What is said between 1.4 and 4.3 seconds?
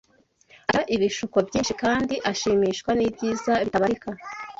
byinshi kandi ashimishwa n’ibyiza bitabarika